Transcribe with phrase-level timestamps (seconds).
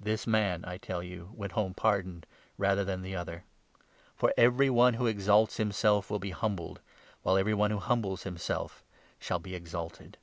[0.00, 2.26] This man, I tell you, went home pardoned,
[2.58, 3.44] rather than the 14 other;
[4.16, 6.80] for every one who exalts himself will be humbled,
[7.22, 8.82] while every one who humbles himself
[9.20, 10.18] shall be exalted."